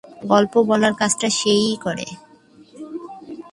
[0.25, 2.07] গল্প বলার কাজটা সে-ই করে।